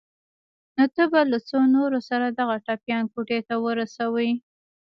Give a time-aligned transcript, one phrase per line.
[0.75, 4.31] نو ته به له څو نورو سره دغه ټپيان کوټې ته ورسوې.